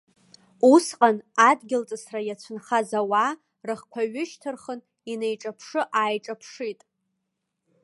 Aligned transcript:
Усҟан, 0.73 1.17
адгьылҵысра 1.49 2.19
иацәынхаз 2.25 2.89
ауаа 2.99 3.31
рыхқәа 3.67 4.01
ҩышьҭырхын, 4.11 4.79
инеиҿаԥшы-ааиҿаԥшит. 5.11 6.79